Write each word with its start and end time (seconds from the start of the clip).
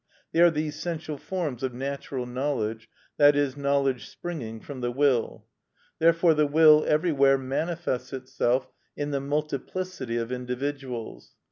They 0.31 0.41
are 0.41 0.49
the 0.49 0.67
essential 0.67 1.15
forms 1.15 1.61
of 1.61 1.75
natural 1.75 2.25
knowledge, 2.25 2.89
i.e., 3.19 3.53
knowledge 3.55 4.09
springing 4.09 4.59
from 4.59 4.81
the 4.81 4.89
will. 4.91 5.45
Therefore 5.99 6.33
the 6.33 6.47
will 6.47 6.83
everywhere 6.87 7.37
manifests 7.37 8.11
itself 8.11 8.67
in 8.97 9.11
the 9.11 9.21
multiplicity 9.21 10.17
of 10.17 10.31
individuals. 10.31 11.35